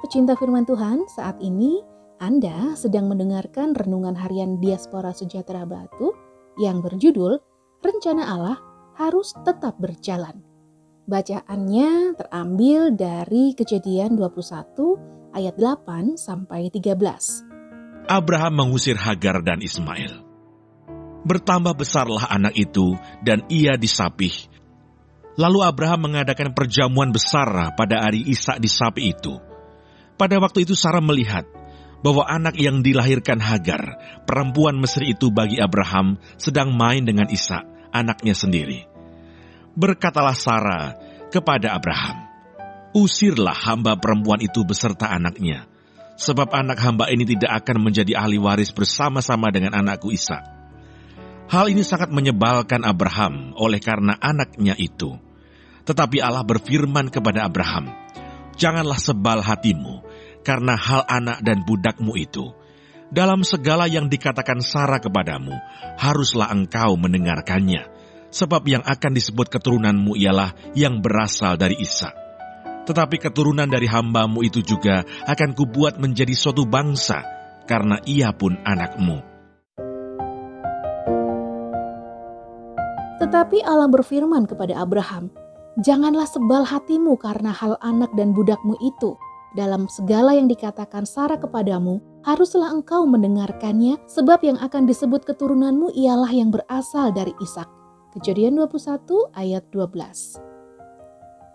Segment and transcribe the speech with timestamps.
[0.00, 1.84] pecinta firman Tuhan, saat ini
[2.16, 6.16] Anda sedang mendengarkan renungan harian Diaspora Sejahtera Batu
[6.56, 7.36] yang berjudul
[7.84, 8.56] Rencana Allah
[8.96, 10.40] Harus Tetap Berjalan.
[11.04, 18.08] Bacaannya terambil dari Kejadian 21 ayat 8 sampai 13.
[18.08, 20.24] Abraham mengusir Hagar dan Ismail.
[21.28, 24.32] Bertambah besarlah anak itu dan ia disapih.
[25.40, 29.40] Lalu Abraham mengadakan perjamuan besar pada hari Ishak disapi itu
[30.22, 31.42] pada waktu itu Sarah melihat
[32.06, 38.30] bahwa anak yang dilahirkan Hagar, perempuan Mesir itu bagi Abraham, sedang main dengan Ishak, anaknya
[38.30, 38.86] sendiri.
[39.74, 40.94] Berkatalah Sarah
[41.26, 42.22] kepada Abraham,
[42.94, 45.66] Usirlah hamba perempuan itu beserta anaknya,
[46.14, 50.61] sebab anak hamba ini tidak akan menjadi ahli waris bersama-sama dengan anakku Ishak.
[51.52, 55.20] Hal ini sangat menyebalkan Abraham oleh karena anaknya itu.
[55.84, 57.92] Tetapi Allah berfirman kepada Abraham,
[58.56, 60.00] Janganlah sebal hatimu,
[60.48, 62.56] karena hal anak dan budakmu itu.
[63.12, 65.52] Dalam segala yang dikatakan Sarah kepadamu,
[66.00, 67.84] haruslah engkau mendengarkannya,
[68.32, 72.16] sebab yang akan disebut keturunanmu ialah yang berasal dari Ishak.
[72.88, 77.20] Tetapi keturunan dari hambamu itu juga akan kubuat menjadi suatu bangsa,
[77.68, 79.31] karena ia pun anakmu.
[83.22, 85.30] Tetapi Allah berfirman kepada Abraham,
[85.80, 89.14] Janganlah sebal hatimu karena hal anak dan budakmu itu,
[89.54, 96.28] dalam segala yang dikatakan Sarah kepadamu, haruslah engkau mendengarkannya, sebab yang akan disebut keturunanmu ialah
[96.34, 97.70] yang berasal dari Ishak.
[98.10, 100.42] Kejadian 21 ayat 12.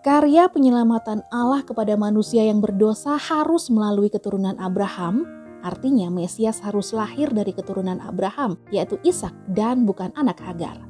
[0.02, 5.28] Karya penyelamatan Allah kepada manusia yang berdosa harus melalui keturunan Abraham,
[5.62, 10.87] artinya Mesias harus lahir dari keturunan Abraham, yaitu Ishak dan bukan anak Hagar.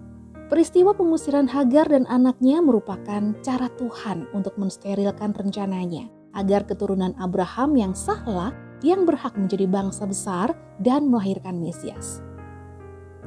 [0.48, 7.92] Peristiwa pengusiran Hagar dan anaknya merupakan cara Tuhan untuk mensterilkan rencananya agar keturunan Abraham yang
[7.92, 12.24] sahlah yang berhak menjadi bangsa besar dan melahirkan Mesias.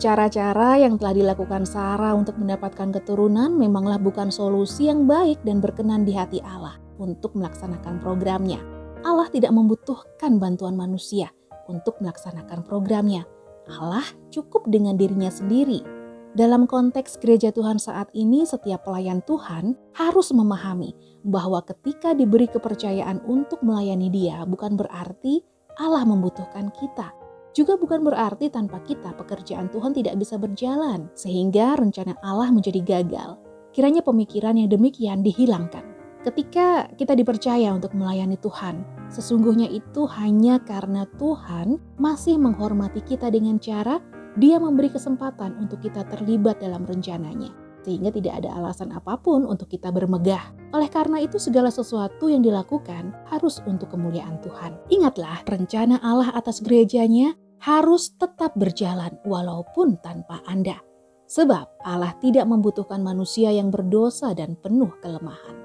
[0.01, 6.01] Cara-cara yang telah dilakukan Sarah untuk mendapatkan keturunan memanglah bukan solusi yang baik dan berkenan
[6.01, 8.57] di hati Allah untuk melaksanakan programnya.
[9.05, 11.29] Allah tidak membutuhkan bantuan manusia
[11.69, 13.29] untuk melaksanakan programnya.
[13.69, 16.00] Allah cukup dengan dirinya sendiri
[16.31, 20.95] dalam konteks gereja Tuhan saat ini, setiap pelayan Tuhan harus memahami
[21.27, 25.43] bahwa ketika diberi kepercayaan untuk melayani Dia, bukan berarti
[25.75, 27.11] Allah membutuhkan kita.
[27.51, 33.35] Juga bukan berarti tanpa kita pekerjaan Tuhan tidak bisa berjalan, sehingga rencana Allah menjadi gagal.
[33.75, 35.83] Kiranya pemikiran yang demikian dihilangkan.
[36.23, 43.59] Ketika kita dipercaya untuk melayani Tuhan, sesungguhnya itu hanya karena Tuhan masih menghormati kita dengan
[43.59, 43.99] cara
[44.39, 47.51] dia memberi kesempatan untuk kita terlibat dalam rencananya,
[47.83, 50.55] sehingga tidak ada alasan apa pun untuk kita bermegah.
[50.71, 54.77] Oleh karena itu, segala sesuatu yang dilakukan harus untuk kemuliaan Tuhan.
[54.87, 60.79] Ingatlah, rencana Allah atas gerejanya harus tetap berjalan walaupun tanpa Anda.
[61.27, 65.55] Sebab Allah tidak membutuhkan manusia yang berdosa dan penuh kelemahan.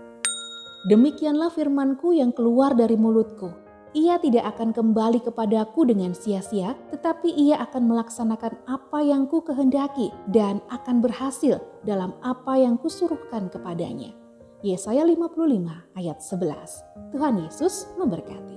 [0.86, 7.60] Demikianlah firmanku yang keluar dari mulutku ia tidak akan kembali kepadaku dengan sia-sia, tetapi ia
[7.62, 14.16] akan melaksanakan apa yang ku kehendaki dan akan berhasil dalam apa yang kusuruhkan kepadanya.
[14.64, 17.12] Yesaya 55 ayat 11.
[17.12, 18.55] Tuhan Yesus memberkati.